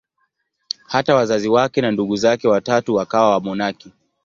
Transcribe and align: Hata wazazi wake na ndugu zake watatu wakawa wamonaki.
Hata 0.87 1.15
wazazi 1.15 1.49
wake 1.49 1.81
na 1.81 1.91
ndugu 1.91 2.15
zake 2.15 2.47
watatu 2.47 2.95
wakawa 2.95 3.29
wamonaki. 3.31 3.91